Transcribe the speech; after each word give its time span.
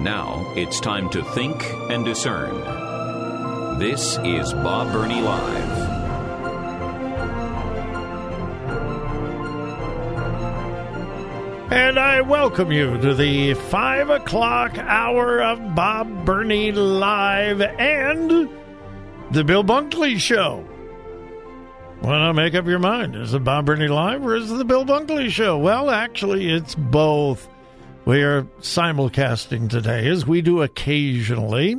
Now 0.00 0.52
it's 0.54 0.78
time 0.78 1.10
to 1.10 1.24
think 1.24 1.64
and 1.90 2.04
discern. 2.04 2.54
This 3.80 4.16
is 4.18 4.52
Bob 4.52 4.92
Burney 4.92 5.20
Live. 5.20 5.88
And 11.72 11.98
I 11.98 12.20
welcome 12.20 12.70
you 12.70 12.96
to 12.98 13.12
the 13.12 13.54
five 13.54 14.08
o'clock 14.08 14.78
hour 14.78 15.42
of 15.42 15.74
Bob 15.74 16.24
Burney 16.24 16.70
Live 16.70 17.60
and 17.60 18.48
the 19.32 19.42
Bill 19.42 19.64
Bunkley 19.64 20.20
Show. 20.20 20.64
Why 22.02 22.18
not 22.18 22.34
make 22.34 22.54
up 22.54 22.66
your 22.66 22.78
mind? 22.78 23.16
Is 23.16 23.34
it 23.34 23.42
Bob 23.42 23.66
Burney 23.66 23.88
Live 23.88 24.24
or 24.24 24.36
is 24.36 24.48
it 24.48 24.54
the 24.54 24.64
Bill 24.64 24.84
Bunkley 24.84 25.28
Show? 25.28 25.58
Well, 25.58 25.90
actually, 25.90 26.48
it's 26.50 26.76
both. 26.76 27.48
We 28.08 28.22
are 28.22 28.44
simulcasting 28.62 29.68
today, 29.68 30.08
as 30.08 30.26
we 30.26 30.40
do 30.40 30.62
occasionally. 30.62 31.76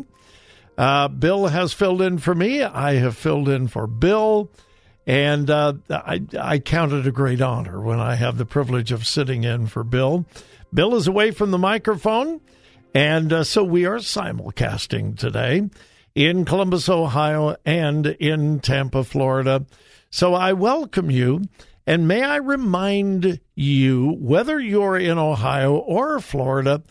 Uh, 0.78 1.08
Bill 1.08 1.48
has 1.48 1.74
filled 1.74 2.04
in 2.04 2.20
for 2.20 2.36
me. 2.36 2.62
I 2.62 2.98
have 2.98 3.18
filled 3.18 3.50
in 3.50 3.68
for 3.68 3.88
Bill. 3.88 4.52
And 5.08 5.50
uh, 5.50 5.74
I, 5.90 6.22
I 6.40 6.60
count 6.60 6.94
it 6.94 7.08
a 7.08 7.12
great 7.12 7.42
honor 7.42 7.82
when 7.82 8.00
I 8.00 8.14
have 8.14 8.38
the 8.38 8.46
privilege 8.46 8.92
of 8.92 9.08
sitting 9.08 9.44
in 9.44 9.66
for 9.66 9.84
Bill. 9.84 10.24
Bill 10.72 10.94
is 10.94 11.08
away 11.08 11.32
from 11.32 11.50
the 11.50 11.58
microphone. 11.58 12.42
And 12.94 13.34
uh, 13.34 13.44
so 13.44 13.64
we 13.64 13.88
are 13.88 13.98
simulcasting 13.98 15.18
today 15.18 15.68
in 16.14 16.46
Columbus, 16.46 16.90
Ohio, 16.90 17.56
and 17.66 18.06
in 18.06 18.60
Tampa, 18.60 19.04
Florida. 19.04 19.66
So 20.12 20.36
I 20.36 20.54
welcome 20.54 21.10
you. 21.10 21.42
And 21.90 22.08
may 22.08 22.22
I 22.22 22.36
remind 22.36 23.40
you, 23.56 24.16
whether 24.20 24.60
you're 24.60 24.96
in 24.96 25.18
Ohio 25.18 25.74
or 25.74 26.20
Florida, 26.20 26.84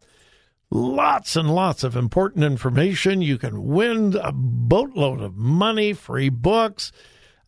Lots 0.73 1.37
and 1.37 1.55
lots 1.55 1.85
of 1.85 1.95
important 1.95 2.43
information. 2.43 3.23
You 3.23 3.39
can 3.39 3.63
win 3.63 4.17
a 4.21 4.33
boatload 4.33 5.21
of 5.21 5.37
money, 5.37 5.93
free 5.93 6.31
books, 6.31 6.91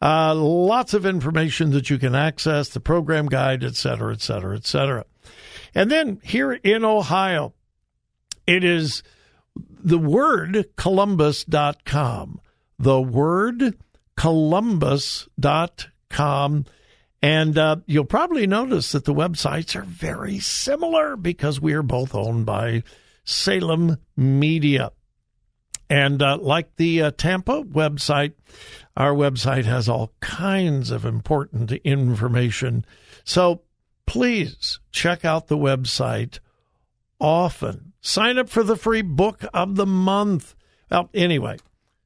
uh, 0.02 0.34
lots 0.34 0.94
of 0.94 1.06
information 1.06 1.70
that 1.70 1.88
you 1.88 1.96
can 1.96 2.16
access, 2.16 2.70
the 2.70 2.80
program 2.80 3.26
guide, 3.26 3.62
et 3.62 3.76
cetera, 3.76 4.12
et 4.12 4.20
cetera, 4.20 4.56
et 4.56 4.66
cetera. 4.66 5.04
And 5.74 5.90
then 5.90 6.20
here 6.24 6.52
in 6.52 6.84
Ohio, 6.84 7.54
it 8.46 8.62
is 8.64 9.02
the 9.54 9.98
word 9.98 10.66
columbus.com. 10.76 12.40
The 12.78 13.00
word 13.00 13.78
columbus.com. 14.16 16.64
And 17.24 17.56
uh, 17.56 17.76
you'll 17.86 18.04
probably 18.04 18.48
notice 18.48 18.90
that 18.92 19.04
the 19.04 19.14
websites 19.14 19.76
are 19.76 19.84
very 19.84 20.40
similar 20.40 21.16
because 21.16 21.60
we 21.60 21.72
are 21.74 21.82
both 21.82 22.16
owned 22.16 22.44
by 22.44 22.82
Salem 23.24 23.98
Media. 24.16 24.90
And 25.92 26.22
uh, 26.22 26.38
like 26.40 26.76
the 26.76 27.02
uh, 27.02 27.10
Tampa 27.10 27.62
website, 27.64 28.32
our 28.96 29.12
website 29.12 29.66
has 29.66 29.90
all 29.90 30.14
kinds 30.20 30.90
of 30.90 31.04
important 31.04 31.70
information. 31.70 32.86
So 33.24 33.60
please 34.06 34.80
check 34.90 35.22
out 35.26 35.48
the 35.48 35.58
website 35.58 36.38
often. 37.20 37.92
Sign 38.00 38.38
up 38.38 38.48
for 38.48 38.62
the 38.62 38.74
free 38.74 39.02
book 39.02 39.44
of 39.52 39.76
the 39.76 39.84
month. 39.84 40.54
Well, 40.90 41.10
anyway, 41.12 41.58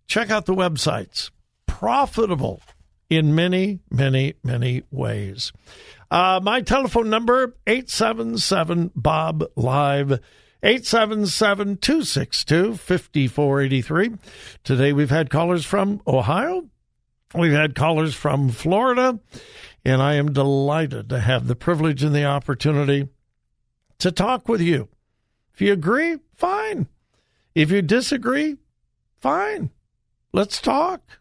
check 0.09 0.31
out 0.31 0.47
the 0.47 0.55
websites. 0.57 1.31
Profitable 1.69 2.63
in 3.09 3.37
many, 3.37 3.79
many, 3.89 4.35
many 4.43 4.83
ways. 4.91 5.53
Uh, 6.11 6.41
my 6.43 6.61
telephone 6.61 7.09
number, 7.09 7.55
877 7.69 8.91
Bob 8.97 9.45
Live. 9.55 10.19
877 10.67 11.77
262 11.77 12.75
5483. 12.75 14.11
Today 14.65 14.93
we've 14.93 15.11
had 15.11 15.31
callers 15.31 15.65
from 15.65 16.01
Ohio, 16.09 16.69
we've 17.37 17.53
had 17.53 17.77
callers 17.77 18.17
from 18.17 18.49
Florida, 18.49 19.21
and 19.85 20.03
I 20.03 20.15
am 20.15 20.33
delighted 20.33 21.09
to 21.11 21.21
have 21.21 21.47
the 21.47 21.55
privilege 21.55 22.03
and 22.03 22.13
the 22.13 22.25
opportunity 22.25 23.09
to 24.01 24.11
talk 24.11 24.49
with 24.49 24.61
you. 24.61 24.89
If 25.55 25.61
you 25.61 25.73
agree, 25.73 26.19
fine. 26.35 26.89
If 27.55 27.71
you 27.71 27.81
disagree, 27.81 28.57
fine. 29.21 29.71
Let's 30.33 30.61
talk. 30.61 31.21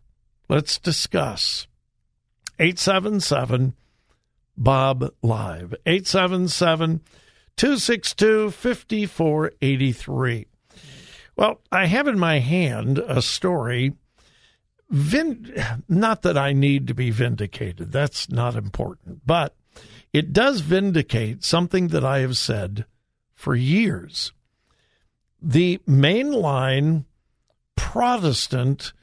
Let's 0.50 0.80
discuss. 0.80 1.68
877 2.58 3.76
Bob 4.58 5.14
Live. 5.22 5.76
877 5.86 7.02
262 7.58 8.52
5483. 8.52 10.48
Well, 11.36 11.62
I 11.72 11.86
have 11.86 12.08
in 12.08 12.20
my 12.20 12.40
hand 12.40 13.00
a 13.00 13.22
story. 13.22 13.94
Not 14.90 16.22
that 16.22 16.38
I 16.38 16.54
need 16.54 16.88
to 16.88 16.94
be 16.94 17.12
vindicated, 17.12 17.92
that's 17.92 18.30
not 18.30 18.56
important, 18.56 19.26
but 19.26 19.56
it 20.14 20.32
does 20.32 20.62
vindicate 20.62 21.44
something 21.44 21.90
that 21.90 22.06
I 22.06 22.20
have 22.20 22.38
said 22.38 22.86
for 23.34 23.56
years. 23.56 24.32
The 25.42 25.80
mainline 25.88 27.06
Protestant 27.76 28.94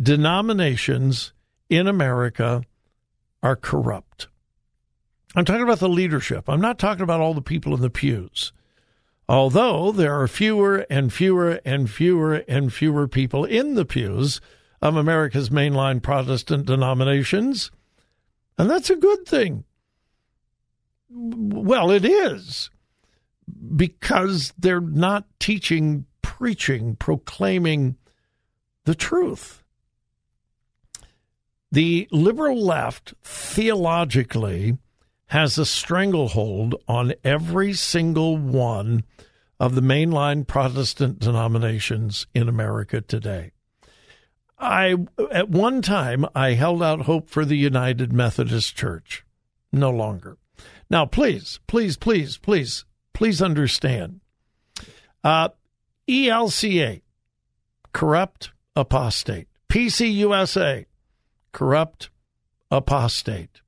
denominations 0.00 1.32
in 1.68 1.86
America 1.86 2.62
are 3.42 3.56
corrupt. 3.56 4.28
I'm 5.34 5.44
talking 5.44 5.62
about 5.62 5.78
the 5.78 5.88
leadership. 5.88 6.48
I'm 6.48 6.60
not 6.60 6.78
talking 6.78 7.02
about 7.02 7.20
all 7.20 7.34
the 7.34 7.42
people 7.42 7.74
in 7.74 7.80
the 7.80 7.90
pews. 7.90 8.52
Although 9.28 9.92
there 9.92 10.20
are 10.20 10.26
fewer 10.26 10.86
and 10.90 11.12
fewer 11.12 11.60
and 11.64 11.88
fewer 11.88 12.42
and 12.48 12.72
fewer 12.72 13.06
people 13.06 13.44
in 13.44 13.74
the 13.74 13.84
pews 13.84 14.40
of 14.82 14.96
America's 14.96 15.50
mainline 15.50 16.02
Protestant 16.02 16.66
denominations, 16.66 17.70
and 18.58 18.68
that's 18.68 18.90
a 18.90 18.96
good 18.96 19.26
thing. 19.26 19.64
Well, 21.08 21.92
it 21.92 22.04
is 22.04 22.70
because 23.76 24.52
they're 24.58 24.80
not 24.80 25.26
teaching, 25.38 26.06
preaching, 26.22 26.96
proclaiming 26.96 27.96
the 28.84 28.96
truth. 28.96 29.62
The 31.70 32.08
liberal 32.10 32.60
left 32.60 33.14
theologically 33.22 34.76
has 35.30 35.56
a 35.58 35.64
stranglehold 35.64 36.74
on 36.88 37.14
every 37.22 37.72
single 37.72 38.36
one 38.36 39.04
of 39.60 39.76
the 39.76 39.80
mainline 39.80 40.44
Protestant 40.44 41.20
denominations 41.20 42.26
in 42.34 42.48
America 42.48 43.00
today. 43.00 43.52
I 44.58 44.96
at 45.32 45.48
one 45.48 45.82
time 45.82 46.26
I 46.34 46.54
held 46.54 46.82
out 46.82 47.02
hope 47.02 47.30
for 47.30 47.44
the 47.44 47.56
United 47.56 48.12
Methodist 48.12 48.76
Church. 48.76 49.24
No 49.72 49.90
longer. 49.90 50.36
Now, 50.90 51.06
please, 51.06 51.60
please, 51.68 51.96
please, 51.96 52.36
please, 52.36 52.84
please 53.12 53.40
understand. 53.40 54.20
Uh, 55.22 55.50
ELCA, 56.08 57.02
corrupt 57.92 58.50
apostate. 58.74 59.46
PCUSA, 59.68 60.86
corrupt 61.52 62.10
apostate. 62.72 63.60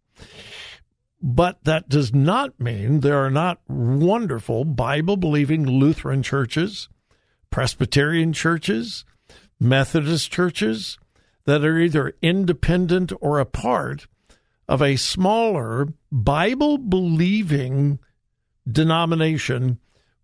But 1.23 1.63
that 1.65 1.89
does 1.89 2.13
not 2.13 2.59
mean 2.59 3.01
there 3.01 3.25
are 3.25 3.31
not 3.31 3.61
wonderful 3.69 4.65
Bible 4.65 5.17
believing 5.17 5.65
Lutheran 5.65 6.23
churches, 6.23 6.89
Presbyterian 7.51 8.33
churches, 8.33 9.05
Methodist 9.61 10.33
churches 10.33 10.99
that 11.45 11.65
are 11.65 11.79
either 11.79 12.15
independent 12.23 13.13
or 13.21 13.39
a 13.39 13.47
part 13.47 14.09
of 14.69 14.83
a 14.83 14.97
smaller 14.97 15.89
Bible 16.11 16.79
believing 16.79 18.01
denomination 18.71 19.79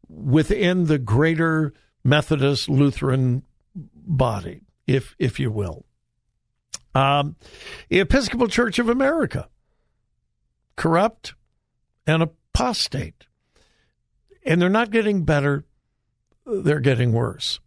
within 0.08 0.86
the 0.86 0.98
greater 0.98 1.72
Methodist 2.02 2.68
Lutheran 2.68 3.42
body, 3.74 4.62
if 4.86 5.14
if 5.18 5.38
you 5.38 5.52
will. 5.52 5.84
Um, 6.94 7.36
Episcopal 7.90 8.48
Church 8.48 8.78
of 8.78 8.88
America, 8.88 9.48
corrupt 10.78 11.34
and 12.06 12.22
apostate. 12.22 13.26
And 14.46 14.62
they're 14.62 14.70
not 14.70 14.90
getting 14.90 15.24
better, 15.24 15.64
they're 16.46 16.80
getting 16.80 17.12
worse. 17.12 17.60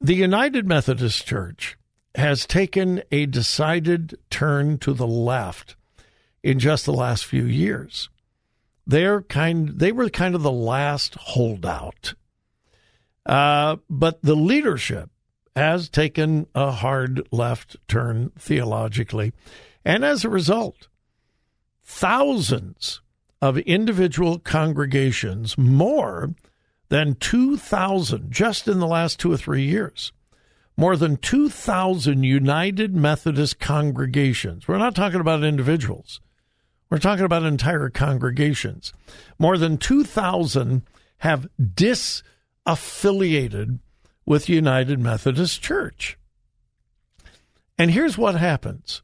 The 0.00 0.14
United 0.14 0.66
Methodist 0.66 1.24
Church 1.24 1.78
has 2.16 2.44
taken 2.44 3.02
a 3.12 3.24
decided 3.26 4.18
turn 4.28 4.76
to 4.78 4.92
the 4.92 5.06
left 5.06 5.76
in 6.42 6.58
just 6.58 6.84
the 6.84 6.92
last 6.92 7.24
few 7.24 7.44
years. 7.44 8.10
They're 8.84 9.22
kind 9.22 9.68
they 9.78 9.92
were 9.92 10.10
kind 10.10 10.34
of 10.34 10.42
the 10.42 10.50
last 10.50 11.14
holdout. 11.14 12.14
Uh, 13.24 13.76
but 13.88 14.20
the 14.22 14.34
leadership 14.34 15.11
has 15.54 15.88
taken 15.88 16.46
a 16.54 16.70
hard 16.70 17.26
left 17.30 17.76
turn 17.88 18.32
theologically. 18.38 19.32
And 19.84 20.04
as 20.04 20.24
a 20.24 20.30
result, 20.30 20.88
thousands 21.82 23.00
of 23.40 23.58
individual 23.58 24.38
congregations, 24.38 25.58
more 25.58 26.30
than 26.88 27.16
2,000 27.16 28.30
just 28.30 28.68
in 28.68 28.78
the 28.78 28.86
last 28.86 29.18
two 29.18 29.32
or 29.32 29.36
three 29.36 29.64
years, 29.64 30.12
more 30.76 30.96
than 30.96 31.16
2,000 31.16 32.22
United 32.22 32.94
Methodist 32.94 33.58
congregations. 33.58 34.66
We're 34.66 34.78
not 34.78 34.94
talking 34.94 35.20
about 35.20 35.44
individuals. 35.44 36.20
We're 36.88 36.98
talking 36.98 37.24
about 37.24 37.44
entire 37.44 37.90
congregations. 37.90 38.92
More 39.38 39.58
than 39.58 39.78
2,000 39.78 40.82
have 41.18 41.48
disaffiliated 41.58 43.80
with 44.24 44.48
United 44.48 44.98
Methodist 45.00 45.62
Church. 45.62 46.18
And 47.78 47.90
here's 47.90 48.18
what 48.18 48.34
happens 48.34 49.02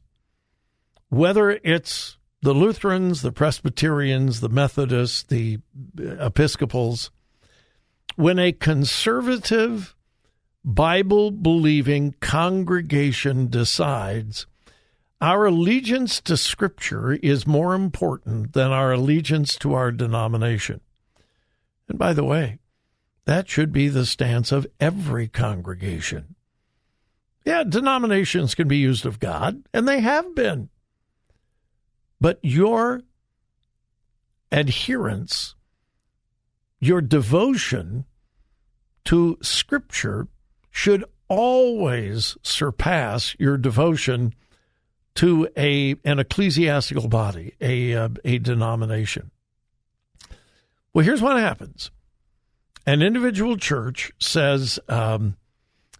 whether 1.09 1.51
it's 1.63 2.17
the 2.41 2.53
Lutherans, 2.53 3.21
the 3.21 3.31
Presbyterians, 3.31 4.39
the 4.39 4.49
Methodists, 4.49 5.23
the 5.23 5.59
uh, 5.99 6.25
Episcopals, 6.25 7.11
when 8.15 8.39
a 8.39 8.51
conservative, 8.51 9.95
Bible 10.63 11.31
believing 11.31 12.15
congregation 12.19 13.49
decides 13.49 14.45
our 15.21 15.45
allegiance 15.45 16.21
to 16.21 16.37
Scripture 16.37 17.13
is 17.13 17.45
more 17.45 17.73
important 17.73 18.53
than 18.53 18.71
our 18.71 18.93
allegiance 18.93 19.57
to 19.57 19.73
our 19.73 19.91
denomination. 19.91 20.79
And 21.89 21.97
by 21.97 22.13
the 22.13 22.23
way, 22.23 22.59
that 23.29 23.47
should 23.47 23.71
be 23.71 23.89
the 23.89 24.07
stance 24.07 24.51
of 24.51 24.65
every 24.79 25.27
congregation. 25.27 26.33
Yeah, 27.45 27.63
denominations 27.63 28.55
can 28.55 28.67
be 28.67 28.77
used 28.77 29.05
of 29.05 29.19
God, 29.19 29.61
and 29.71 29.87
they 29.87 29.99
have 29.99 30.33
been. 30.33 30.69
But 32.19 32.39
your 32.41 33.03
adherence, 34.51 35.53
your 36.79 37.01
devotion 37.01 38.05
to 39.05 39.37
Scripture 39.43 40.27
should 40.71 41.05
always 41.27 42.35
surpass 42.41 43.35
your 43.37 43.57
devotion 43.57 44.33
to 45.13 45.47
a 45.55 45.95
an 46.03 46.17
ecclesiastical 46.17 47.07
body, 47.07 47.53
a 47.61 47.93
uh, 47.93 48.09
a 48.25 48.39
denomination. 48.39 49.29
Well, 50.95 51.05
here's 51.05 51.21
what 51.21 51.37
happens 51.37 51.91
an 52.89 53.03
individual 53.03 53.55
church 53.55 54.11
says, 54.17 54.79
um, 54.89 55.37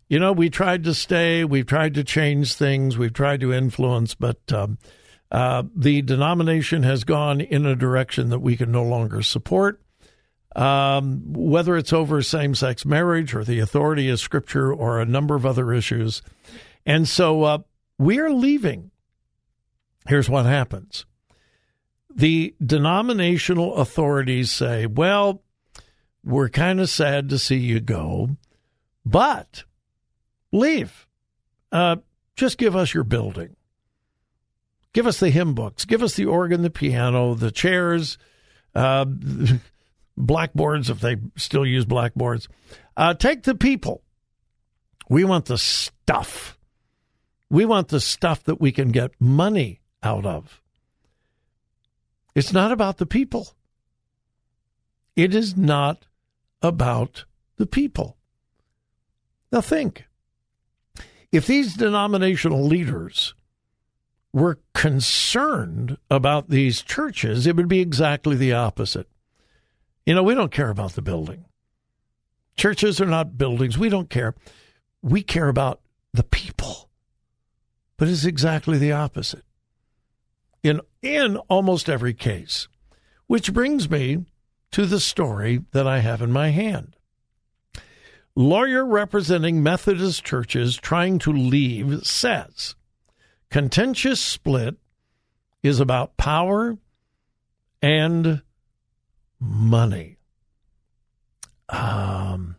you 0.07 0.17
know, 0.17 0.31
we 0.31 0.49
tried 0.49 0.83
to 0.85 0.95
stay, 0.95 1.43
we've 1.43 1.67
tried 1.67 1.93
to 1.93 2.03
change 2.03 2.55
things, 2.55 2.97
we've 2.97 3.13
tried 3.13 3.41
to 3.41 3.53
influence, 3.53 4.15
but 4.15 4.51
um, 4.51 4.79
uh, 5.31 5.61
the 5.75 6.01
denomination 6.01 6.81
has 6.81 7.03
gone 7.03 7.41
in 7.41 7.67
a 7.67 7.75
direction 7.75 8.29
that 8.29 8.39
we 8.39 8.57
can 8.57 8.71
no 8.71 8.81
longer 8.81 9.21
support. 9.21 9.83
Um, 10.55 11.31
whether 11.31 11.77
it's 11.77 11.93
over 11.93 12.23
same 12.23 12.55
sex 12.55 12.83
marriage 12.83 13.35
or 13.35 13.43
the 13.43 13.59
authority 13.59 14.09
of 14.09 14.19
Scripture 14.19 14.73
or 14.73 14.99
a 14.99 15.05
number 15.05 15.35
of 15.35 15.45
other 15.45 15.71
issues. 15.71 16.23
And 16.87 17.07
so 17.07 17.43
uh, 17.43 17.57
we're 17.99 18.31
leaving. 18.31 18.89
Here's 20.07 20.27
what 20.27 20.47
happens 20.47 21.05
the 22.15 22.55
denominational 22.65 23.75
authorities 23.75 24.51
say, 24.51 24.87
well, 24.87 25.43
we're 26.23 26.49
kind 26.49 26.79
of 26.79 26.89
sad 26.89 27.29
to 27.29 27.39
see 27.39 27.57
you 27.57 27.79
go, 27.79 28.37
but 29.05 29.63
leave. 30.51 31.07
Uh, 31.71 31.97
just 32.35 32.57
give 32.57 32.75
us 32.75 32.93
your 32.93 33.03
building. 33.03 33.55
Give 34.93 35.07
us 35.07 35.19
the 35.19 35.29
hymn 35.29 35.53
books. 35.53 35.85
Give 35.85 36.01
us 36.01 36.15
the 36.15 36.25
organ, 36.25 36.61
the 36.61 36.69
piano, 36.69 37.35
the 37.35 37.51
chairs, 37.51 38.17
uh, 38.73 39.05
blackboards, 40.17 40.89
if 40.89 40.99
they 40.99 41.17
still 41.35 41.65
use 41.65 41.85
blackboards. 41.85 42.47
Uh, 42.97 43.13
take 43.13 43.43
the 43.43 43.55
people. 43.55 44.03
We 45.09 45.23
want 45.23 45.45
the 45.45 45.57
stuff. 45.57 46.57
We 47.49 47.65
want 47.65 47.87
the 47.87 47.99
stuff 47.99 48.43
that 48.43 48.59
we 48.59 48.71
can 48.71 48.91
get 48.91 49.11
money 49.19 49.81
out 50.03 50.25
of. 50.25 50.61
It's 52.35 52.53
not 52.53 52.71
about 52.71 52.97
the 52.97 53.05
people. 53.05 53.49
It 55.15 55.35
is 55.35 55.57
not 55.57 56.05
about 56.61 57.25
the 57.57 57.65
people. 57.65 58.17
Now, 59.51 59.61
think 59.61 60.05
if 61.31 61.47
these 61.47 61.75
denominational 61.75 62.63
leaders 62.63 63.33
were 64.33 64.59
concerned 64.73 65.97
about 66.09 66.49
these 66.49 66.81
churches, 66.81 67.47
it 67.47 67.55
would 67.55 67.67
be 67.67 67.79
exactly 67.79 68.35
the 68.35 68.53
opposite. 68.53 69.07
You 70.05 70.15
know, 70.15 70.23
we 70.23 70.35
don't 70.35 70.51
care 70.51 70.69
about 70.69 70.93
the 70.93 71.01
building. 71.01 71.45
Churches 72.57 72.99
are 72.99 73.05
not 73.05 73.37
buildings. 73.37 73.77
We 73.77 73.89
don't 73.89 74.09
care. 74.09 74.35
We 75.01 75.23
care 75.23 75.49
about 75.49 75.81
the 76.13 76.23
people. 76.23 76.89
But 77.97 78.07
it's 78.07 78.25
exactly 78.25 78.77
the 78.77 78.91
opposite 78.91 79.43
in, 80.63 80.81
in 81.01 81.37
almost 81.47 81.89
every 81.89 82.13
case. 82.13 82.67
Which 83.27 83.53
brings 83.53 83.89
me 83.89 84.25
to 84.71 84.85
the 84.85 84.99
story 84.99 85.63
that 85.71 85.87
I 85.87 85.99
have 85.99 86.21
in 86.21 86.31
my 86.31 86.49
hand. 86.49 86.95
Lawyer 88.35 88.85
representing 88.85 89.61
Methodist 89.61 90.23
churches 90.23 90.77
trying 90.77 91.19
to 91.19 91.33
leave 91.33 92.05
says 92.05 92.75
contentious 93.49 94.21
split 94.21 94.75
is 95.63 95.79
about 95.79 96.15
power 96.17 96.77
and 97.81 98.41
money. 99.39 100.17
Um, 101.67 102.55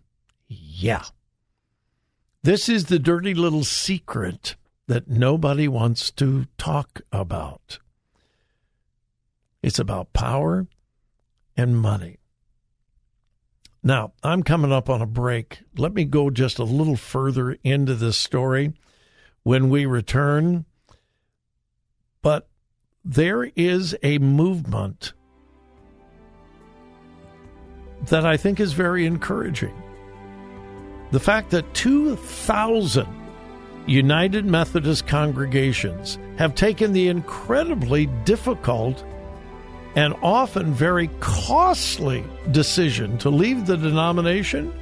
yeah. 0.48 1.04
This 2.42 2.68
is 2.68 2.86
the 2.86 2.98
dirty 2.98 3.34
little 3.34 3.64
secret 3.64 4.56
that 4.86 5.08
nobody 5.08 5.68
wants 5.68 6.10
to 6.12 6.46
talk 6.58 7.00
about. 7.12 7.78
It's 9.62 9.78
about 9.78 10.12
power 10.12 10.66
and 11.56 11.76
money. 11.76 12.18
Now, 13.82 14.12
I'm 14.22 14.42
coming 14.42 14.72
up 14.72 14.90
on 14.90 15.00
a 15.00 15.06
break. 15.06 15.60
Let 15.76 15.94
me 15.94 16.04
go 16.04 16.30
just 16.30 16.58
a 16.58 16.64
little 16.64 16.96
further 16.96 17.56
into 17.64 17.94
this 17.94 18.16
story 18.16 18.74
when 19.42 19.70
we 19.70 19.86
return. 19.86 20.66
But 22.20 22.48
there 23.04 23.44
is 23.56 23.96
a 24.02 24.18
movement 24.18 25.14
that 28.08 28.26
I 28.26 28.36
think 28.36 28.60
is 28.60 28.74
very 28.74 29.06
encouraging. 29.06 29.74
The 31.10 31.20
fact 31.20 31.50
that 31.50 31.72
2,000 31.74 33.06
United 33.86 34.44
Methodist 34.44 35.06
congregations 35.06 36.18
have 36.38 36.54
taken 36.54 36.92
the 36.92 37.08
incredibly 37.08 38.06
difficult 38.24 39.04
and 39.96 40.14
often 40.22 40.72
very 40.72 41.08
costly 41.20 42.24
decision 42.50 43.18
to 43.18 43.30
leave 43.30 43.66
the 43.66 43.76
denomination 43.76 44.72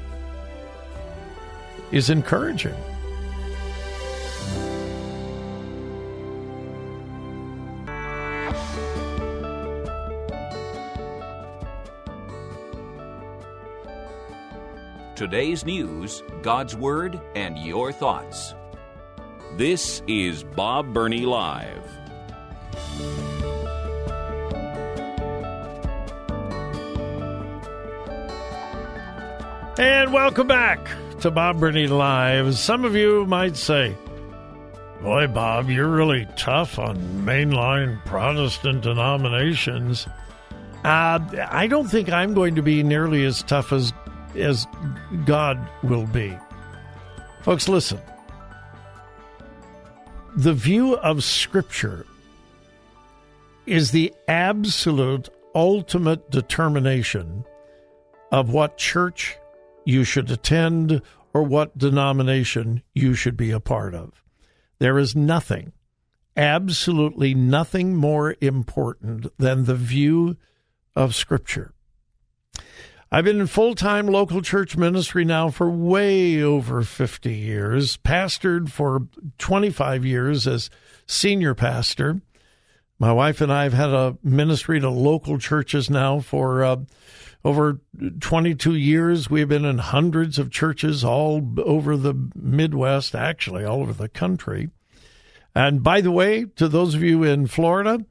is 1.91 2.11
encouraging. 2.11 2.75
Today's 15.17 15.65
news, 15.65 16.23
God's 16.43 16.77
Word, 16.77 17.21
and 17.35 17.59
your 17.59 17.91
thoughts. 17.91 18.55
This 19.57 20.01
is 20.07 20.45
Bob 20.45 20.95
Burney 20.95 21.27
Live. 21.27 21.85
And 29.79 30.13
welcome 30.13 30.49
back 30.49 30.81
to 31.21 31.31
Bob 31.31 31.61
Burney 31.61 31.87
Live. 31.87 32.59
Some 32.59 32.85
of 32.85 32.97
you 32.97 33.25
might 33.27 33.57
say, 33.57 33.95
Boy, 35.03 35.29
Bob, 35.29 35.71
you're 35.71 35.87
really 35.87 36.27
tough 36.37 36.81
on 36.81 36.97
mainline 37.25 38.05
Protestant 38.05 38.83
denominations. 38.83 40.09
Uh, 40.83 41.21
I 41.49 41.69
don't 41.69 41.87
think 41.87 42.09
I'm 42.09 42.35
going 42.35 42.57
to 42.57 42.63
be 42.63 42.83
nearly 42.83 43.25
as 43.25 43.45
tough 43.45 43.73
as 43.73 43.93
as 44.35 44.67
God 45.25 45.65
will 45.85 46.07
be. 46.09 46.37
Folks, 47.43 47.69
listen. 47.69 48.01
The 50.35 50.55
view 50.55 50.97
of 50.97 51.23
Scripture 51.23 52.05
is 53.65 53.93
the 53.93 54.13
absolute 54.27 55.29
ultimate 55.55 56.33
determination 56.33 57.45
of 58.33 58.51
what 58.51 58.77
church 58.77 59.37
you 59.89 60.05
should 60.05 60.31
attend 60.31 61.01
or 61.33 61.43
what 61.43 61.79
denomination 61.79 62.83
you 62.95 63.15
should 63.15 63.39
be 63.39 63.51
a 63.51 63.59
part 63.59 63.95
of. 63.95 64.23
There 64.81 64.99
is 64.99 65.17
nothing, 65.17 65.73
absolutely 66.37 67.33
nothing 67.33 67.97
more 67.97 68.37
important 68.43 69.27
than 69.39 69.65
the 69.65 69.75
view 69.75 70.37
of 70.95 71.15
Scripture. 71.15 71.73
I've 73.11 73.25
been 73.25 73.41
in 73.41 73.47
full 73.47 73.75
time 73.75 74.07
local 74.07 74.43
church 74.43 74.77
ministry 74.77 75.25
now 75.25 75.49
for 75.49 75.71
way 75.71 76.43
over 76.43 76.83
50 76.83 77.35
years, 77.35 77.97
pastored 77.97 78.69
for 78.69 79.09
25 79.39 80.05
years 80.05 80.47
as 80.47 80.69
senior 81.07 81.55
pastor. 81.55 82.21
My 82.99 83.13
wife 83.13 83.41
and 83.41 83.51
I 83.51 83.63
have 83.63 83.73
had 83.73 83.89
a 83.89 84.19
ministry 84.23 84.81
to 84.81 84.91
local 84.91 85.39
churches 85.39 85.89
now 85.89 86.21
for 86.21 86.63
uh, 86.63 86.77
over 87.45 87.81
22 88.21 88.75
years, 88.75 89.31
we've 89.31 89.49
been 89.49 89.65
in 89.65 89.79
hundreds 89.79 90.39
of 90.39 90.51
churches 90.51 91.05
all 91.05 91.43
over 91.59 91.97
the 91.97 92.31
Midwest, 92.35 93.15
actually, 93.15 93.65
all 93.65 93.81
over 93.81 93.93
the 93.93 94.09
country. 94.09 94.71
And 95.55 95.83
by 95.83 96.01
the 96.01 96.11
way, 96.11 96.47
to 96.57 96.69
those 96.69 96.95
of 96.95 97.03
you 97.03 97.23
in 97.23 97.47
Florida, 97.47 98.05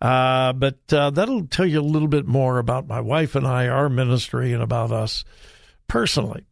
Uh, 0.00 0.52
but 0.52 0.78
uh, 0.92 1.10
that'll 1.10 1.46
tell 1.46 1.66
you 1.66 1.80
a 1.80 1.82
little 1.82 2.08
bit 2.08 2.26
more 2.26 2.58
about 2.58 2.86
my 2.86 3.00
wife 3.00 3.34
and 3.34 3.46
I, 3.46 3.66
our 3.68 3.88
ministry, 3.88 4.52
and 4.52 4.62
about 4.62 4.92
us 4.92 5.24
personally. 5.88 6.44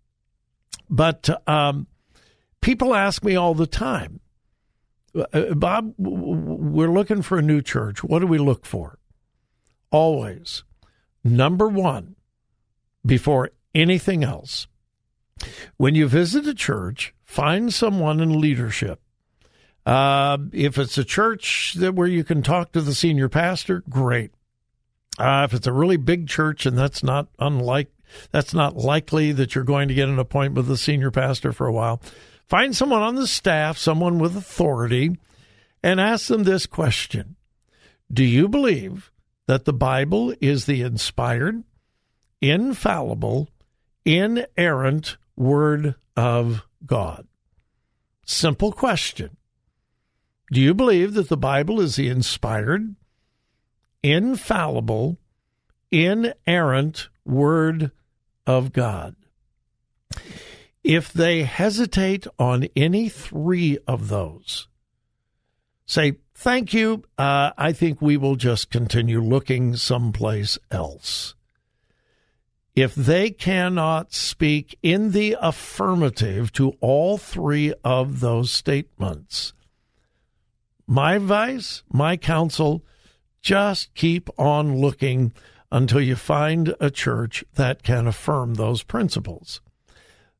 But 0.90 1.28
um, 1.48 1.86
people 2.60 2.94
ask 2.94 3.22
me 3.22 3.36
all 3.36 3.54
the 3.54 3.66
time, 3.66 4.20
uh, 5.32 5.54
Bob, 5.54 5.94
we're 5.96 6.92
looking 6.92 7.22
for 7.22 7.38
a 7.38 7.42
new 7.42 7.62
church. 7.62 8.02
What 8.02 8.18
do 8.18 8.26
we 8.26 8.38
look 8.38 8.66
for? 8.66 8.98
Always, 9.90 10.64
number 11.22 11.68
one, 11.68 12.16
before 13.04 13.50
anything 13.74 14.24
else, 14.24 14.66
when 15.76 15.94
you 15.94 16.08
visit 16.08 16.46
a 16.46 16.54
church, 16.54 17.14
find 17.24 17.72
someone 17.72 18.20
in 18.20 18.40
leadership 18.40 19.00
uh, 19.86 20.36
if 20.52 20.78
it's 20.78 20.98
a 20.98 21.04
church 21.04 21.74
that 21.74 21.94
where 21.94 22.08
you 22.08 22.24
can 22.24 22.42
talk 22.42 22.72
to 22.72 22.80
the 22.80 22.94
senior 22.94 23.28
pastor, 23.28 23.84
great. 23.88 24.32
Uh, 25.16 25.46
if 25.48 25.54
it's 25.54 25.68
a 25.68 25.72
really 25.72 25.96
big 25.96 26.26
church 26.28 26.66
and 26.66 26.76
that's 26.76 27.02
not 27.02 27.28
unlike 27.38 27.88
that's 28.30 28.54
not 28.54 28.76
likely 28.76 29.32
that 29.32 29.54
you're 29.54 29.64
going 29.64 29.88
to 29.88 29.94
get 29.94 30.08
an 30.08 30.18
appointment 30.18 30.56
with 30.56 30.68
the 30.68 30.76
senior 30.76 31.10
pastor 31.10 31.52
for 31.52 31.66
a 31.66 31.72
while, 31.72 32.00
find 32.48 32.76
someone 32.76 33.02
on 33.02 33.14
the 33.14 33.26
staff, 33.26 33.78
someone 33.78 34.18
with 34.18 34.36
authority, 34.36 35.16
and 35.82 36.00
ask 36.00 36.28
them 36.28 36.42
this 36.42 36.66
question: 36.66 37.36
Do 38.12 38.24
you 38.24 38.48
believe 38.48 39.10
that 39.46 39.64
the 39.64 39.72
Bible 39.72 40.34
is 40.40 40.66
the 40.66 40.82
inspired, 40.82 41.62
infallible, 42.40 43.48
inerrant 44.04 45.16
Word 45.36 45.94
of 46.16 46.62
God? 46.84 47.26
Simple 48.24 48.72
question. 48.72 49.36
Do 50.52 50.60
you 50.60 50.74
believe 50.74 51.14
that 51.14 51.28
the 51.28 51.36
Bible 51.36 51.80
is 51.80 51.96
the 51.96 52.08
inspired, 52.08 52.94
infallible, 54.02 55.18
inerrant 55.90 57.08
Word 57.24 57.90
of 58.46 58.72
God? 58.72 59.16
If 60.84 61.12
they 61.12 61.42
hesitate 61.42 62.28
on 62.38 62.68
any 62.76 63.08
three 63.08 63.78
of 63.88 64.08
those, 64.08 64.68
say, 65.84 66.18
Thank 66.38 66.74
you. 66.74 67.02
Uh, 67.16 67.52
I 67.56 67.72
think 67.72 68.02
we 68.02 68.18
will 68.18 68.36
just 68.36 68.70
continue 68.70 69.22
looking 69.22 69.74
someplace 69.74 70.58
else. 70.70 71.34
If 72.74 72.94
they 72.94 73.30
cannot 73.30 74.12
speak 74.12 74.78
in 74.82 75.12
the 75.12 75.34
affirmative 75.40 76.52
to 76.52 76.76
all 76.82 77.16
three 77.16 77.72
of 77.82 78.20
those 78.20 78.50
statements, 78.50 79.54
my 80.86 81.14
advice, 81.14 81.82
my 81.92 82.16
counsel, 82.16 82.84
just 83.42 83.94
keep 83.94 84.28
on 84.38 84.78
looking 84.78 85.32
until 85.70 86.00
you 86.00 86.16
find 86.16 86.74
a 86.80 86.90
church 86.90 87.44
that 87.54 87.82
can 87.82 88.06
affirm 88.06 88.54
those 88.54 88.82
principles. 88.82 89.60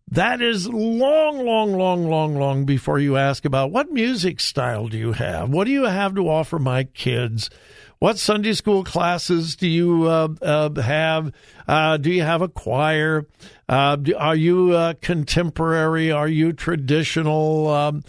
That 0.09 0.41
is 0.41 0.69
long, 0.69 1.45
long, 1.45 1.73
long, 1.73 2.09
long, 2.09 2.37
long 2.37 2.65
before 2.65 3.01
you 3.01 3.17
ask 3.17 3.45
about 3.45 3.73
what 3.73 3.91
music 3.91 4.39
style 4.39 4.87
do 4.87 4.97
you 4.97 5.13
have? 5.13 5.51
What 5.51 5.65
do 5.65 5.73
you 5.73 5.85
have 5.85 6.15
to 6.15 6.29
offer 6.29 6.61
my 6.61 6.85
kids? 6.85 7.51
What 7.99 8.19
Sunday 8.19 8.53
school 8.53 8.85
classes 8.85 9.57
do 9.57 9.67
you 9.67 10.05
uh, 10.05 10.29
uh, 10.41 10.81
have? 10.81 11.33
Uh, 11.67 11.97
do 11.97 12.13
you 12.13 12.23
have 12.23 12.41
a 12.41 12.49
choir? 12.49 13.27
Uh, 13.69 13.97
do, 13.97 14.15
are 14.17 14.37
you 14.37 14.73
uh, 14.73 14.95
contemporary? 15.01 16.13
Are 16.13 16.29
you 16.29 16.53
traditional? 16.53 17.69
Um, 17.69 18.05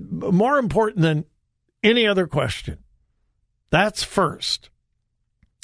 more 0.00 0.58
important 0.58 1.02
than 1.02 1.24
any 1.82 2.06
other 2.06 2.26
question. 2.26 2.78
That's 3.70 4.02
first. 4.02 4.70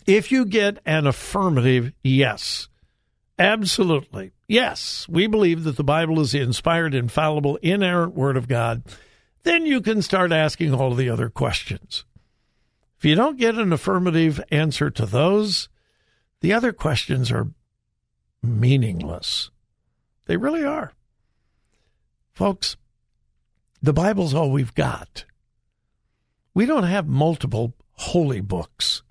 If 0.06 0.30
you 0.30 0.44
get 0.44 0.78
an 0.84 1.06
affirmative 1.06 1.92
yes, 2.02 2.68
absolutely, 3.38 4.32
yes, 4.46 5.06
we 5.08 5.26
believe 5.26 5.64
that 5.64 5.76
the 5.76 5.84
Bible 5.84 6.20
is 6.20 6.32
the 6.32 6.40
inspired, 6.40 6.94
infallible, 6.94 7.56
inerrant 7.62 8.14
Word 8.14 8.36
of 8.36 8.48
God, 8.48 8.82
then 9.44 9.64
you 9.64 9.80
can 9.80 10.02
start 10.02 10.32
asking 10.32 10.74
all 10.74 10.94
the 10.94 11.08
other 11.08 11.30
questions. 11.30 12.04
If 12.98 13.04
you 13.04 13.14
don't 13.14 13.38
get 13.38 13.56
an 13.56 13.72
affirmative 13.72 14.42
answer 14.50 14.90
to 14.90 15.06
those, 15.06 15.68
the 16.40 16.52
other 16.52 16.72
questions 16.72 17.32
are 17.32 17.48
meaningless. 18.42 19.50
They 20.26 20.36
really 20.36 20.64
are. 20.64 20.92
Folks, 22.32 22.76
the 23.82 23.92
Bible's 23.92 24.34
all 24.34 24.50
we've 24.50 24.74
got. 24.74 25.24
We 26.54 26.66
don't 26.66 26.84
have 26.84 27.08
multiple 27.08 27.74
holy 27.92 28.40
books. 28.40 29.02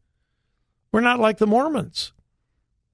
We're 0.92 1.02
not 1.02 1.20
like 1.20 1.38
the 1.38 1.48
Mormons 1.48 2.14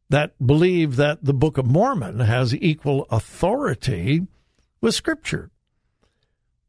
that 0.09 0.33
believe 0.45 0.95
that 0.95 1.23
the 1.23 1.33
Book 1.33 1.57
of 1.57 1.65
Mormon 1.65 2.19
has 2.19 2.55
equal 2.55 3.05
authority 3.11 4.25
with 4.81 4.95
Scripture. 4.95 5.51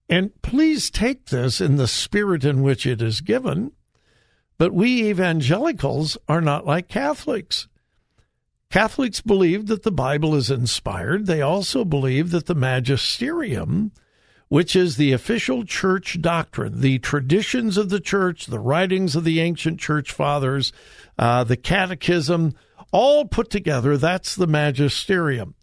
And 0.09 0.43
please 0.43 0.91
take 0.91 1.27
this 1.27 1.61
in 1.61 1.77
the 1.77 1.89
spirit 1.89 2.45
in 2.45 2.63
which 2.63 2.85
it 2.85 3.01
is 3.01 3.21
given. 3.21 3.73
But 4.59 4.75
we 4.75 5.09
evangelicals 5.09 6.19
are 6.29 6.43
not 6.43 6.67
like 6.67 6.89
Catholics. 6.89 7.69
Catholics 8.71 9.21
believe 9.21 9.69
that 9.69 9.85
the 9.85 9.93
Bible 9.93 10.35
is 10.35 10.51
inspired. 10.51 11.27
They 11.27 11.41
also 11.41 11.85
believe 11.85 12.31
that 12.31 12.47
the 12.47 12.55
magisterium 12.55 13.93
which 14.51 14.75
is 14.75 14.97
the 14.97 15.13
official 15.13 15.65
church 15.65 16.21
doctrine, 16.21 16.81
the 16.81 16.99
traditions 16.99 17.77
of 17.77 17.89
the 17.89 18.01
church, 18.01 18.47
the 18.47 18.59
writings 18.59 19.15
of 19.15 19.23
the 19.23 19.39
ancient 19.39 19.79
church 19.79 20.11
fathers, 20.11 20.73
uh, 21.17 21.45
the 21.45 21.57
catechism, 21.57 22.53
all 22.91 23.25
put 23.25 23.49
together. 23.49 23.97
That's 23.97 24.35
the 24.35 24.49
magisterium. 24.49 25.55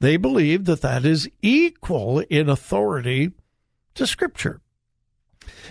They 0.00 0.16
believe 0.16 0.64
that 0.64 0.80
that 0.80 1.04
is 1.04 1.30
equal 1.42 2.18
in 2.28 2.48
authority 2.48 3.30
to 3.94 4.04
Scripture. 4.04 4.60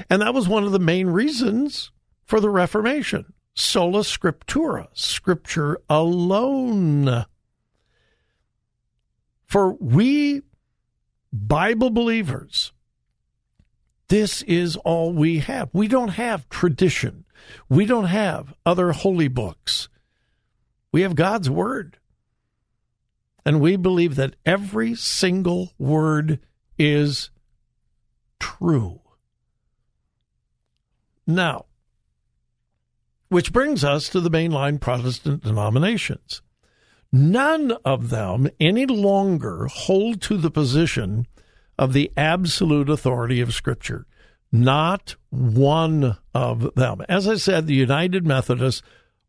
And 0.09 0.21
that 0.21 0.33
was 0.33 0.47
one 0.47 0.63
of 0.63 0.71
the 0.71 0.79
main 0.79 1.07
reasons 1.07 1.91
for 2.23 2.39
the 2.39 2.49
Reformation. 2.49 3.33
Sola 3.53 3.99
Scriptura, 3.99 4.87
Scripture 4.93 5.81
alone. 5.89 7.25
For 9.47 9.73
we 9.73 10.43
Bible 11.33 11.89
believers, 11.89 12.71
this 14.07 14.43
is 14.43 14.77
all 14.77 15.11
we 15.11 15.39
have. 15.39 15.69
We 15.73 15.87
don't 15.87 16.09
have 16.09 16.47
tradition. 16.47 17.25
We 17.67 17.87
don't 17.87 18.05
have 18.05 18.53
other 18.67 18.91
holy 18.91 19.27
books. 19.27 19.89
We 20.91 21.01
have 21.01 21.15
God's 21.15 21.49
word. 21.49 21.97
And 23.43 23.59
we 23.59 23.75
believe 23.75 24.15
that 24.15 24.35
every 24.45 24.93
single 24.93 25.73
word 25.79 26.39
is 26.77 27.31
true. 28.39 29.01
Now, 31.25 31.65
which 33.29 33.51
brings 33.51 33.83
us 33.83 34.07
to 34.09 34.21
the 34.21 34.29
mainline 34.29 34.79
Protestant 34.79 35.43
denominations. 35.43 36.42
None 37.15 37.73
of 37.85 38.09
them 38.09 38.49
any 38.59 38.87
longer 38.87 39.67
hold 39.67 40.19
to 40.23 40.35
the 40.35 40.49
position 40.49 41.27
of 41.77 41.93
the 41.93 42.11
absolute 42.17 42.89
authority 42.89 43.39
of 43.39 43.53
Scripture. 43.53 44.07
Not 44.51 45.15
one 45.29 46.17
of 46.33 46.73
them. 46.73 47.01
As 47.07 47.27
I 47.27 47.35
said, 47.35 47.67
the 47.67 47.75
United 47.75 48.25
Methodists 48.25 48.81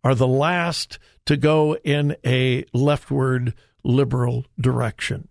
are 0.02 0.14
the 0.14 0.26
last 0.26 0.98
to 1.26 1.36
go 1.36 1.76
in 1.84 2.16
a 2.24 2.64
leftward 2.72 3.52
liberal 3.82 4.46
direction. 4.58 5.28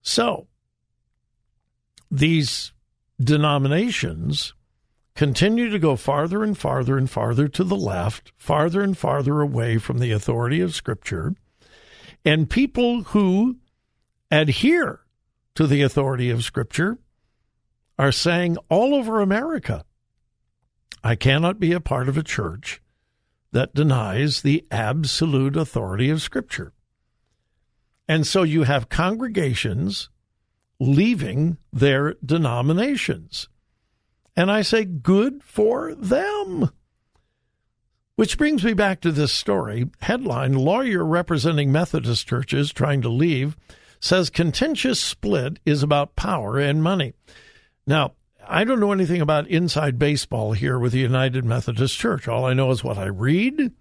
So, 0.00 0.46
these 2.10 2.72
denominations 3.20 4.54
continue 5.14 5.68
to 5.68 5.78
go 5.78 5.96
farther 5.96 6.42
and 6.42 6.56
farther 6.56 6.96
and 6.96 7.08
farther 7.08 7.48
to 7.48 7.64
the 7.64 7.76
left, 7.76 8.32
farther 8.36 8.82
and 8.82 8.96
farther 8.96 9.40
away 9.40 9.78
from 9.78 9.98
the 9.98 10.12
authority 10.12 10.60
of 10.60 10.74
Scripture. 10.74 11.34
And 12.24 12.48
people 12.48 13.02
who 13.02 13.56
adhere 14.30 15.00
to 15.54 15.66
the 15.66 15.82
authority 15.82 16.30
of 16.30 16.44
Scripture 16.44 16.98
are 17.98 18.12
saying 18.12 18.56
all 18.68 18.94
over 18.94 19.20
America, 19.20 19.84
I 21.04 21.16
cannot 21.16 21.60
be 21.60 21.72
a 21.72 21.80
part 21.80 22.08
of 22.08 22.16
a 22.16 22.22
church 22.22 22.80
that 23.50 23.74
denies 23.74 24.40
the 24.40 24.64
absolute 24.70 25.56
authority 25.56 26.08
of 26.08 26.22
Scripture. 26.22 26.72
And 28.08 28.26
so 28.26 28.42
you 28.42 28.64
have 28.64 28.88
congregations 28.88 30.08
leaving 30.80 31.58
their 31.72 32.14
denominations. 32.24 33.48
And 34.36 34.50
I 34.50 34.62
say, 34.62 34.84
good 34.84 35.42
for 35.42 35.94
them. 35.94 36.70
Which 38.16 38.38
brings 38.38 38.64
me 38.64 38.72
back 38.72 39.00
to 39.00 39.12
this 39.12 39.32
story. 39.32 39.90
Headline 40.00 40.54
Lawyer 40.54 41.04
representing 41.04 41.72
Methodist 41.72 42.26
churches 42.26 42.72
trying 42.72 43.02
to 43.02 43.08
leave 43.08 43.56
says 44.00 44.30
contentious 44.30 45.00
split 45.00 45.58
is 45.64 45.82
about 45.82 46.16
power 46.16 46.58
and 46.58 46.82
money. 46.82 47.14
Now, 47.86 48.12
I 48.46 48.64
don't 48.64 48.80
know 48.80 48.92
anything 48.92 49.20
about 49.20 49.46
inside 49.48 49.98
baseball 49.98 50.52
here 50.52 50.78
with 50.78 50.92
the 50.92 50.98
United 50.98 51.44
Methodist 51.44 51.98
Church. 51.98 52.26
All 52.26 52.44
I 52.44 52.54
know 52.54 52.70
is 52.70 52.82
what 52.82 52.98
I 52.98 53.06
read 53.06 53.72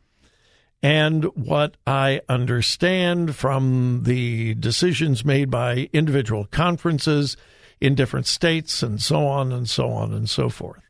and 0.84 1.26
what 1.36 1.78
I 1.86 2.22
understand 2.30 3.36
from 3.36 4.04
the 4.04 4.54
decisions 4.56 5.26
made 5.26 5.50
by 5.50 5.90
individual 5.94 6.46
conferences 6.46 7.38
in 7.82 7.96
different 7.96 8.28
states 8.28 8.84
and 8.84 9.02
so 9.02 9.26
on 9.26 9.52
and 9.52 9.68
so 9.68 9.90
on 9.90 10.14
and 10.14 10.30
so 10.30 10.48
forth. 10.48 10.84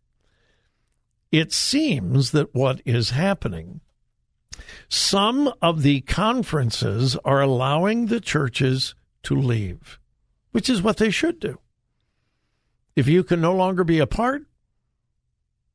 It 1.32 1.54
seems 1.54 2.32
that 2.32 2.54
what 2.54 2.82
is 2.86 3.12
happening, 3.12 3.80
some 4.90 5.52
of 5.62 5.82
the 5.82 6.02
conferences 6.02 7.16
are 7.24 7.42
allowing 7.42 8.08
the 8.08 8.20
churches 8.20 8.94
to 9.24 9.36
leave, 9.36 9.98
which 10.52 10.70
is 10.70 10.82
what 10.82 10.98
they 10.98 11.10
should 11.10 11.40
do. 11.40 11.60
If 12.96 13.08
you 13.08 13.24
can 13.24 13.40
no 13.40 13.56
longer 13.56 13.86
be 13.86 14.00
a 14.00 14.08
part, 14.08 14.44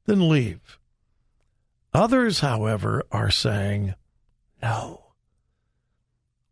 then 0.05 0.29
leave. 0.29 0.79
Others, 1.95 2.41
however, 2.41 3.03
are 3.11 3.31
saying, 3.31 3.95
no, 4.63 5.15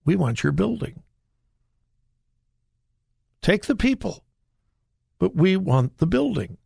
we 0.06 0.16
want 0.16 0.42
your 0.42 0.52
building. 0.52 1.02
Take 3.42 3.66
the 3.66 3.76
people, 3.76 4.23
but 5.18 5.36
we 5.36 5.56
want 5.56 5.98
the 5.98 6.06
building. 6.06 6.58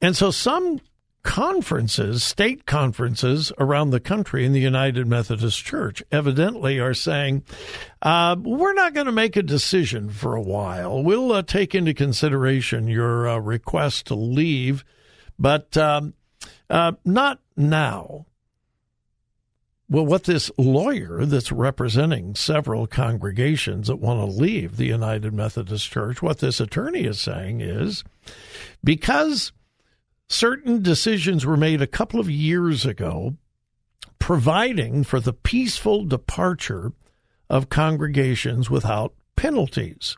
And 0.00 0.16
so 0.16 0.30
some 0.30 0.80
conferences, 1.22 2.24
state 2.24 2.66
conferences 2.66 3.52
around 3.58 3.90
the 3.90 4.00
country 4.00 4.44
in 4.44 4.52
the 4.52 4.60
United 4.60 5.06
Methodist 5.06 5.64
Church, 5.64 6.02
evidently 6.10 6.80
are 6.80 6.94
saying, 6.94 7.44
uh, 8.02 8.34
we're 8.40 8.74
not 8.74 8.94
going 8.94 9.06
to 9.06 9.12
make 9.12 9.36
a 9.36 9.42
decision 9.42 10.10
for 10.10 10.34
a 10.34 10.42
while. 10.42 11.02
We'll 11.02 11.32
uh, 11.32 11.42
take 11.42 11.74
into 11.74 11.94
consideration 11.94 12.88
your 12.88 13.28
uh, 13.28 13.38
request 13.38 14.06
to 14.06 14.14
leave, 14.14 14.84
but 15.38 15.76
um, 15.76 16.14
uh, 16.68 16.92
not 17.04 17.40
now. 17.56 18.26
Well, 19.92 20.06
what 20.06 20.24
this 20.24 20.50
lawyer 20.56 21.26
that's 21.26 21.52
representing 21.52 22.34
several 22.34 22.86
congregations 22.86 23.88
that 23.88 23.96
want 23.96 24.20
to 24.20 24.38
leave 24.40 24.78
the 24.78 24.86
United 24.86 25.34
Methodist 25.34 25.90
Church, 25.90 26.22
what 26.22 26.38
this 26.38 26.60
attorney 26.60 27.02
is 27.02 27.20
saying 27.20 27.60
is 27.60 28.02
because 28.82 29.52
certain 30.30 30.82
decisions 30.82 31.44
were 31.44 31.58
made 31.58 31.82
a 31.82 31.86
couple 31.86 32.18
of 32.18 32.30
years 32.30 32.86
ago 32.86 33.36
providing 34.18 35.04
for 35.04 35.20
the 35.20 35.34
peaceful 35.34 36.06
departure 36.06 36.94
of 37.50 37.68
congregations 37.68 38.70
without 38.70 39.12
penalties. 39.36 40.16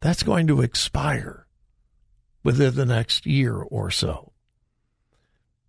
That's 0.00 0.22
going 0.22 0.46
to 0.46 0.62
expire 0.62 1.46
within 2.42 2.74
the 2.74 2.86
next 2.86 3.26
year 3.26 3.54
or 3.54 3.90
so. 3.90 4.32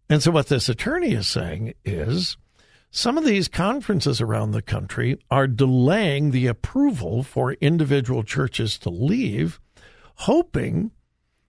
And 0.10 0.24
so, 0.24 0.32
what 0.32 0.48
this 0.48 0.70
attorney 0.70 1.12
is 1.12 1.28
saying 1.28 1.74
is 1.84 2.38
some 2.95 3.17
of 3.17 3.25
these 3.25 3.47
conferences 3.47 4.21
around 4.21 4.51
the 4.51 4.62
country 4.62 5.17
are 5.32 5.47
delaying 5.47 6.29
the 6.29 6.45
approval 6.45 7.23
for 7.23 7.53
individual 7.53 8.21
churches 8.21 8.77
to 8.77 8.91
leave, 8.91 9.60
hoping 10.17 10.91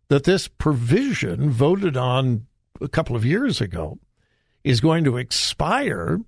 that 0.08 0.24
this 0.24 0.48
provision 0.48 1.50
voted 1.50 1.98
on 1.98 2.46
a 2.80 2.88
couple 2.88 3.14
of 3.14 3.26
years 3.26 3.60
ago 3.60 3.98
is 4.64 4.80
going 4.80 5.04
to 5.04 5.18
expire, 5.18 6.18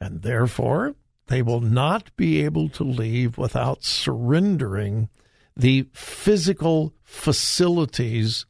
and 0.00 0.22
therefore 0.22 0.96
they 1.28 1.40
will 1.40 1.60
not 1.60 2.10
be 2.16 2.44
able 2.44 2.68
to 2.68 2.82
leave 2.82 3.38
without 3.38 3.84
surrendering 3.84 5.08
the 5.56 5.86
physical 5.92 6.92
facilities 7.04 8.44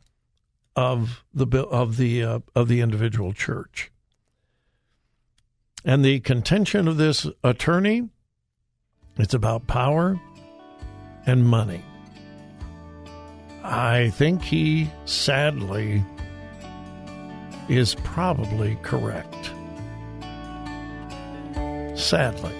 of 0.75 1.23
the 1.35 1.47
of 1.67 1.99
the 1.99 2.23
uh, 2.23 2.39
of 2.55 2.69
the 2.69 2.81
individual 2.81 3.35
church. 3.35 3.93
And 5.85 6.05
the 6.05 6.21
contention 6.21 6.87
of 6.89 6.97
this 6.97 7.27
attorney 7.43 8.09
it's 9.21 9.35
about 9.35 9.67
power 9.67 10.19
and 11.27 11.45
money. 11.45 11.83
I 13.63 14.11
think 14.11 14.43
he 14.43 14.91
sadly 15.05 16.03
is 17.69 17.95
probably 17.97 18.79
correct. 18.83 19.51
Sadly. 21.95 22.60